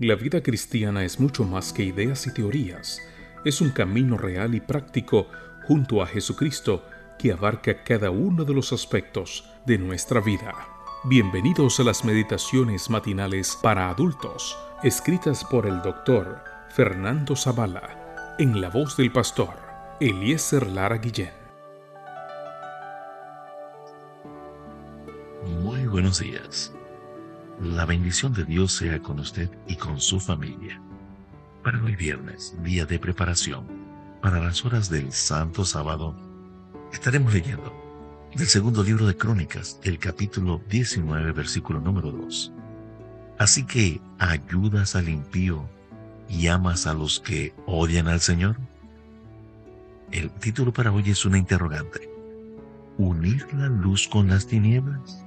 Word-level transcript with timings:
La 0.00 0.16
vida 0.16 0.42
cristiana 0.42 1.04
es 1.04 1.20
mucho 1.20 1.44
más 1.44 1.72
que 1.72 1.84
ideas 1.84 2.26
y 2.26 2.34
teorías. 2.34 3.00
Es 3.44 3.60
un 3.60 3.70
camino 3.70 4.18
real 4.18 4.56
y 4.56 4.60
práctico 4.60 5.28
junto 5.68 6.02
a 6.02 6.06
Jesucristo 6.08 6.84
que 7.16 7.30
abarca 7.30 7.84
cada 7.84 8.10
uno 8.10 8.44
de 8.44 8.54
los 8.54 8.72
aspectos 8.72 9.48
de 9.66 9.78
nuestra 9.78 10.20
vida. 10.20 10.52
Bienvenidos 11.04 11.78
a 11.78 11.84
las 11.84 12.04
meditaciones 12.04 12.90
matinales 12.90 13.56
para 13.62 13.88
adultos, 13.88 14.58
escritas 14.82 15.44
por 15.44 15.64
el 15.64 15.80
doctor 15.80 16.42
Fernando 16.70 17.36
Zavala, 17.36 18.34
en 18.40 18.60
la 18.60 18.70
voz 18.70 18.96
del 18.96 19.12
pastor 19.12 19.54
Eliezer 20.00 20.66
Lara 20.66 20.98
Guillén. 20.98 21.30
Muy 25.62 25.86
buenos 25.86 26.18
días. 26.18 26.73
La 27.62 27.86
bendición 27.86 28.34
de 28.34 28.44
Dios 28.44 28.72
sea 28.72 29.00
con 29.00 29.20
usted 29.20 29.48
y 29.68 29.76
con 29.76 30.00
su 30.00 30.18
familia. 30.18 30.80
Para 31.62 31.82
hoy 31.82 31.94
viernes, 31.94 32.54
día 32.64 32.84
de 32.84 32.98
preparación, 32.98 33.64
para 34.20 34.40
las 34.40 34.64
horas 34.64 34.90
del 34.90 35.12
Santo 35.12 35.64
Sábado, 35.64 36.16
estaremos 36.92 37.32
leyendo 37.32 37.72
del 38.34 38.48
segundo 38.48 38.82
libro 38.82 39.06
de 39.06 39.16
Crónicas, 39.16 39.78
el 39.84 40.00
capítulo 40.00 40.60
19, 40.68 41.30
versículo 41.30 41.80
número 41.80 42.10
2. 42.10 42.52
Así 43.38 43.64
que 43.64 44.00
ayudas 44.18 44.96
al 44.96 45.08
impío 45.08 45.64
y 46.28 46.48
amas 46.48 46.88
a 46.88 46.94
los 46.94 47.20
que 47.20 47.54
odian 47.66 48.08
al 48.08 48.20
Señor. 48.20 48.56
El 50.10 50.28
título 50.32 50.72
para 50.72 50.92
hoy 50.92 51.08
es 51.08 51.24
una 51.24 51.38
interrogante. 51.38 52.10
¿Unir 52.98 53.46
la 53.54 53.68
luz 53.68 54.08
con 54.08 54.28
las 54.28 54.46
tinieblas? 54.46 55.24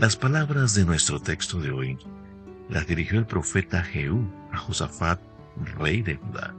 Las 0.00 0.14
palabras 0.14 0.76
de 0.76 0.84
nuestro 0.84 1.18
texto 1.18 1.58
de 1.58 1.72
hoy 1.72 1.98
las 2.68 2.86
dirigió 2.86 3.18
el 3.18 3.26
profeta 3.26 3.82
Jehú 3.82 4.30
a 4.52 4.56
Josafat, 4.56 5.20
rey 5.76 6.02
de 6.02 6.14
Judá, 6.14 6.54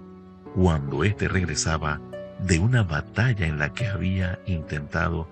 cuando 0.53 1.05
éste 1.05 1.29
regresaba 1.29 2.01
de 2.45 2.59
una 2.59 2.83
batalla 2.83 3.47
en 3.47 3.57
la 3.57 3.73
que 3.73 3.87
había 3.87 4.41
intentado 4.45 5.29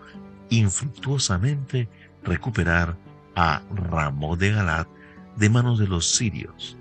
infructuosamente 0.49 1.89
recuperar 2.23 2.95
a 3.35 3.61
Ramón 3.75 4.39
de 4.39 4.51
Galat 4.51 4.87
de 5.35 5.49
manos 5.49 5.77
de 5.77 5.87
los 5.87 6.09
sirios. 6.09 6.77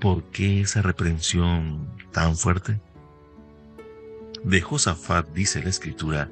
¿Por 0.00 0.24
qué 0.30 0.62
esa 0.62 0.80
reprensión 0.80 1.86
tan 2.10 2.36
fuerte? 2.36 2.80
De 4.44 4.62
Josafat 4.62 5.28
dice 5.34 5.62
la 5.62 5.68
escritura 5.68 6.30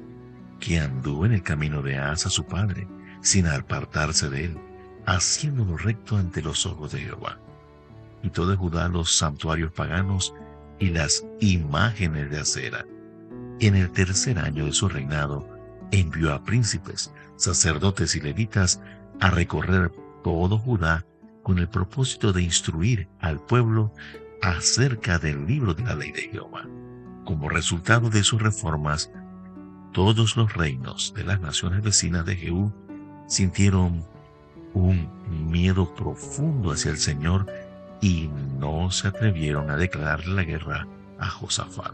que 0.59 0.79
anduvo 0.79 1.27
en 1.27 1.33
el 1.33 1.43
camino 1.43 1.83
de 1.83 1.99
Asa 1.99 2.31
su 2.31 2.43
padre, 2.43 2.87
sin 3.21 3.47
apartarse 3.47 4.29
de 4.29 4.45
él, 4.45 4.57
haciéndolo 5.05 5.77
recto 5.77 6.17
ante 6.17 6.41
los 6.41 6.65
ojos 6.65 6.91
de 6.91 6.99
Jehová. 6.99 7.39
Y 8.23 8.29
todo 8.29 8.57
Judá 8.57 8.89
los 8.89 9.17
santuarios 9.17 9.71
paganos 9.71 10.33
y 10.79 10.89
las 10.89 11.25
imágenes 11.39 12.29
de 12.29 12.39
acera. 12.39 12.85
En 13.59 13.75
el 13.75 13.91
tercer 13.91 14.37
año 14.37 14.65
de 14.65 14.73
su 14.73 14.87
reinado, 14.89 15.47
envió 15.91 16.33
a 16.33 16.43
príncipes, 16.43 17.11
sacerdotes 17.37 18.15
y 18.15 18.21
levitas 18.21 18.81
a 19.19 19.31
recorrer 19.31 19.91
todo 20.23 20.57
Judá 20.57 21.05
con 21.43 21.59
el 21.59 21.69
propósito 21.69 22.33
de 22.33 22.43
instruir 22.43 23.07
al 23.19 23.39
pueblo 23.39 23.93
acerca 24.41 25.17
del 25.17 25.45
libro 25.47 25.73
de 25.73 25.83
la 25.83 25.95
ley 25.95 26.11
de 26.11 26.23
Jehová. 26.23 26.67
Como 27.25 27.49
resultado 27.49 28.09
de 28.09 28.23
sus 28.23 28.41
reformas, 28.41 29.11
todos 29.93 30.35
los 30.35 30.53
reinos 30.53 31.13
de 31.15 31.23
las 31.23 31.39
naciones 31.39 31.81
vecinas 31.81 32.25
de 32.25 32.35
Jehú 32.35 32.73
sintieron 33.27 34.03
un 34.73 35.09
miedo 35.49 35.93
profundo 35.95 36.71
hacia 36.71 36.91
el 36.91 36.97
Señor 36.97 37.45
y 38.01 38.29
no 38.59 38.91
se 38.91 39.07
atrevieron 39.07 39.69
a 39.69 39.77
declararle 39.77 40.35
la 40.35 40.43
guerra 40.43 40.87
a 41.19 41.29
Josafat. 41.29 41.93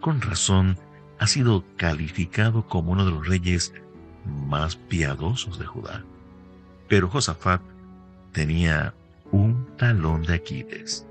Con 0.00 0.20
razón, 0.20 0.78
ha 1.18 1.26
sido 1.26 1.64
calificado 1.76 2.66
como 2.66 2.92
uno 2.92 3.04
de 3.04 3.12
los 3.12 3.26
reyes 3.26 3.72
más 4.48 4.76
piadosos 4.76 5.58
de 5.58 5.66
Judá. 5.66 6.04
Pero 6.88 7.08
Josafat 7.08 7.62
tenía 8.32 8.92
un 9.30 9.66
talón 9.76 10.22
de 10.22 10.34
Aquiles. 10.34 11.06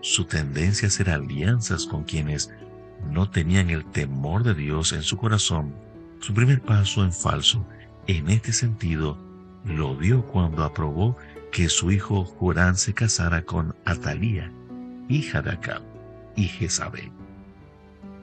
Su 0.00 0.24
tendencia 0.26 0.86
a 0.86 0.88
hacer 0.88 1.10
alianzas 1.10 1.86
con 1.86 2.04
quienes 2.04 2.52
no 3.10 3.28
tenían 3.30 3.70
el 3.70 3.84
temor 3.86 4.44
de 4.44 4.54
Dios 4.54 4.92
en 4.92 5.02
su 5.02 5.16
corazón, 5.16 5.74
su 6.20 6.32
primer 6.34 6.60
paso 6.62 7.02
en 7.02 7.12
falso 7.12 7.66
en 8.06 8.30
este 8.30 8.52
sentido, 8.52 9.18
lo 9.64 9.96
dio 9.96 10.24
cuando 10.26 10.64
aprobó 10.64 11.16
que 11.50 11.68
su 11.68 11.90
hijo 11.90 12.24
Jorán 12.24 12.76
se 12.76 12.94
casara 12.94 13.42
con 13.42 13.74
Atalía, 13.84 14.50
hija 15.08 15.42
de 15.42 15.50
Acab 15.50 15.82
y 16.36 16.44
Jezabel. 16.44 17.10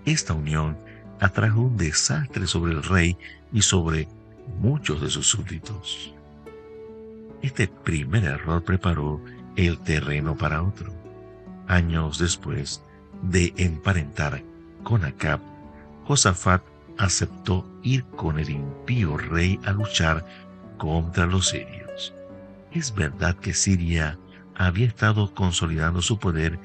Esta 0.05 0.33
unión 0.33 0.77
atrajo 1.19 1.61
un 1.61 1.77
desastre 1.77 2.47
sobre 2.47 2.73
el 2.73 2.83
rey 2.83 3.17
y 3.51 3.61
sobre 3.61 4.07
muchos 4.59 5.01
de 5.01 5.09
sus 5.09 5.27
súbditos. 5.27 6.13
Este 7.41 7.67
primer 7.67 8.23
error 8.23 8.63
preparó 8.63 9.21
el 9.55 9.79
terreno 9.79 10.35
para 10.37 10.63
otro. 10.63 10.93
Años 11.67 12.19
después 12.19 12.83
de 13.21 13.53
emparentar 13.57 14.43
con 14.83 15.03
Acab, 15.05 15.39
Josafat 16.05 16.61
aceptó 16.97 17.65
ir 17.81 18.03
con 18.15 18.39
el 18.39 18.49
impío 18.49 19.17
rey 19.17 19.59
a 19.65 19.71
luchar 19.71 20.25
contra 20.77 21.25
los 21.25 21.49
sirios. 21.49 22.13
Es 22.71 22.93
verdad 22.93 23.35
que 23.35 23.53
Siria 23.53 24.17
había 24.55 24.87
estado 24.87 25.33
consolidando 25.33 26.01
su 26.01 26.17
poder 26.19 26.59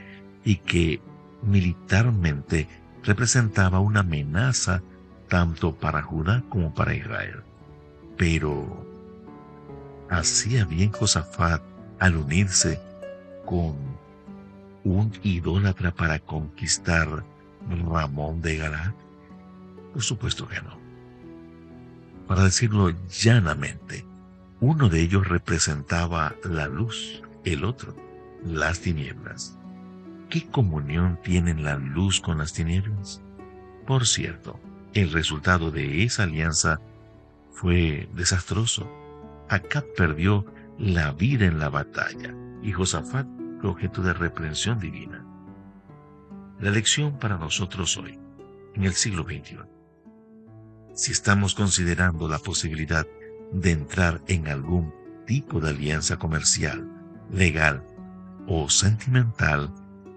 y 0.45 0.57
que 0.57 1.01
militarmente 1.43 2.69
representaba 3.03 3.81
una 3.81 4.01
amenaza 4.01 4.83
tanto 5.29 5.75
para 5.75 6.03
Judá 6.03 6.43
como 6.49 6.73
para 6.75 6.95
Israel. 6.95 7.43
Pero 8.17 8.87
hacía 10.11 10.65
bien 10.65 10.91
Josafat 10.93 11.63
al 11.99 12.17
unirse 12.17 12.81
con 13.45 13.77
un 14.85 15.13
idólatra 15.23 15.91
para 15.91 16.19
conquistar 16.19 17.25
Ramón 17.91 18.41
de 18.41 18.57
Galat. 18.57 18.95
Por 19.93 20.03
supuesto 20.03 20.47
que 20.47 20.61
no. 20.61 20.79
Para 22.27 22.45
decirlo 22.45 22.91
llanamente, 23.09 24.05
uno 24.61 24.89
de 24.89 25.01
ellos 25.01 25.27
representaba 25.27 26.35
la 26.45 26.69
luz, 26.69 27.23
el 27.45 27.65
otro, 27.65 27.97
las 28.45 28.81
tinieblas. 28.81 29.59
¿Qué 30.29 30.47
comunión 30.47 31.19
tienen 31.23 31.65
la 31.65 31.77
luz 31.77 32.21
con 32.21 32.39
las 32.39 32.53
tinieblas? 32.53 33.23
Por 33.87 34.07
cierto, 34.07 34.61
el 34.93 35.11
resultado 35.11 35.71
de 35.71 36.05
esa 36.05 36.25
alianza 36.25 36.81
fue 37.51 38.11
desastroso. 38.15 38.87
Acá 39.49 39.83
perdió 39.97 40.45
la 40.79 41.13
vida 41.13 41.47
en 41.47 41.59
la 41.59 41.71
batalla 41.71 42.35
y 42.63 42.73
Josafat 42.73 43.27
fue 43.61 43.71
objeto 43.71 44.03
de 44.03 44.13
reprensión 44.13 44.79
divina. 44.79 45.25
La 46.61 46.71
lección 46.71 47.19
para 47.19 47.39
nosotros 47.39 47.97
hoy, 47.97 48.19
en 48.75 48.85
el 48.85 48.93
siglo 48.93 49.23
XXI 49.23 49.78
si 50.99 51.13
estamos 51.13 51.55
considerando 51.55 52.29
la 52.29 52.41
posibilidad 52.41 53.07
de 53.53 53.71
entrar 53.71 54.21
en 54.27 54.49
algún 54.49 54.93
tipo 55.29 55.61
de 55.61 55.71
alianza 55.71 56.17
comercial, 56.17 56.91
legal 57.31 57.85
o 58.49 58.69
sentimental 58.69 59.73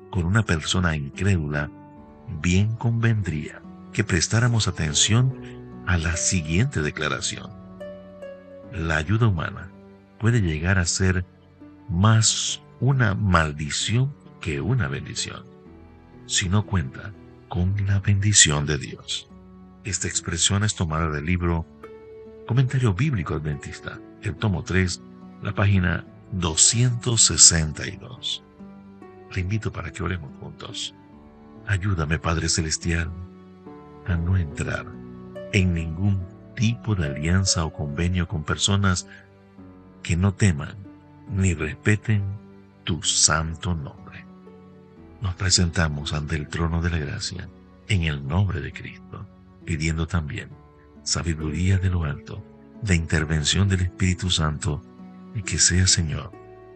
con 0.10 0.26
una 0.26 0.44
persona 0.44 0.96
incrédula, 0.96 1.70
bien 2.42 2.76
convendría 2.78 3.62
que 3.94 4.04
prestáramos 4.04 4.68
atención 4.68 5.38
a 5.86 6.00
la 6.00 6.18
siguiente 6.18 6.82
declaración. 6.82 7.52
La 8.74 8.98
ayuda 8.98 9.28
humana 9.28 9.72
puede 10.20 10.42
llegar 10.42 10.80
a 10.80 10.86
ser 10.88 11.26
más 11.90 12.60
una 12.80 13.14
maldición 13.14 14.16
que 14.40 14.62
una 14.62 14.88
bendición, 14.88 15.46
si 16.26 16.50
no 16.50 16.66
cuenta 16.66 17.14
con 17.50 17.86
la 17.86 18.00
bendición 18.00 18.66
de 18.66 18.80
Dios. 18.80 19.31
Esta 19.84 20.08
expresión 20.08 20.64
es 20.64 20.76
tomada 20.76 21.10
del 21.10 21.26
libro 21.26 21.66
Comentario 22.48 22.94
Bíblico 22.94 23.34
Adventista, 23.34 24.00
el 24.22 24.36
tomo 24.36 24.64
3, 24.64 25.02
la 25.42 25.56
página 25.56 26.06
262. 26.34 28.44
Le 29.34 29.42
invito 29.42 29.72
para 29.72 29.92
que 29.92 30.04
oremos 30.04 30.30
juntos. 30.40 30.94
Ayúdame, 31.66 32.20
Padre 32.20 32.48
Celestial, 32.48 33.10
a 34.06 34.16
no 34.16 34.38
entrar 34.38 34.86
en 35.52 35.74
ningún 35.74 36.24
tipo 36.56 36.94
de 36.94 37.08
alianza 37.08 37.66
o 37.66 37.74
convenio 37.74 38.28
con 38.28 38.44
personas 38.44 39.08
que 40.04 40.16
no 40.16 40.36
teman 40.36 40.76
ni 41.28 41.56
respeten 41.56 42.22
tu 42.84 43.02
santo 43.02 43.74
nombre. 43.74 44.26
Nos 45.22 45.34
presentamos 45.34 46.14
ante 46.14 46.36
el 46.36 46.50
trono 46.50 46.84
de 46.84 46.92
la 46.92 47.00
gracia 47.00 47.50
en 47.88 48.04
el 48.04 48.28
nombre 48.28 48.62
de 48.62 48.72
Cristo 48.72 49.26
pidiendo 49.66 50.08
también 50.08 50.50
sabiduría 51.04 51.78
de 51.78 51.90
lo 51.90 52.04
alto, 52.04 52.44
de 52.82 52.96
intervención 52.96 53.68
del 53.68 53.82
Espíritu 53.82 54.30
Santo, 54.30 54.82
y 55.36 55.44
que 55.44 55.58
sea, 55.58 55.88
Señor, 55.88 56.32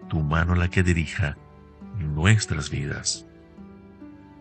tu 0.10 0.20
mano 0.20 0.56
la 0.56 0.70
que 0.70 0.84
dirija 0.84 1.38
nuestras 2.00 2.70
vidas. 2.70 3.26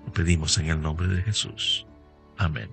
Lo 0.06 0.12
pedimos 0.12 0.56
en 0.58 0.66
el 0.66 0.80
nombre 0.80 1.08
de 1.08 1.22
Jesús. 1.22 1.86
Amén. 2.36 2.70